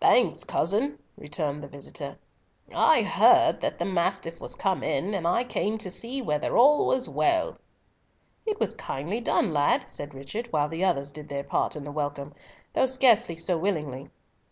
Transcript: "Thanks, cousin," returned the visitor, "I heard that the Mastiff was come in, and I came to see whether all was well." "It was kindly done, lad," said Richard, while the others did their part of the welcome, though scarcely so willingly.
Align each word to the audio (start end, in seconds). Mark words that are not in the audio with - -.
"Thanks, 0.00 0.42
cousin," 0.42 0.98
returned 1.16 1.62
the 1.62 1.68
visitor, 1.68 2.18
"I 2.74 3.02
heard 3.02 3.60
that 3.60 3.78
the 3.78 3.84
Mastiff 3.84 4.40
was 4.40 4.56
come 4.56 4.82
in, 4.82 5.14
and 5.14 5.28
I 5.28 5.44
came 5.44 5.78
to 5.78 5.92
see 5.92 6.20
whether 6.20 6.56
all 6.58 6.86
was 6.86 7.08
well." 7.08 7.56
"It 8.44 8.58
was 8.58 8.74
kindly 8.74 9.20
done, 9.20 9.54
lad," 9.54 9.88
said 9.88 10.12
Richard, 10.12 10.48
while 10.52 10.68
the 10.68 10.84
others 10.84 11.12
did 11.12 11.28
their 11.28 11.44
part 11.44 11.76
of 11.76 11.84
the 11.84 11.92
welcome, 11.92 12.34
though 12.72 12.88
scarcely 12.88 13.36
so 13.36 13.56
willingly. 13.56 14.10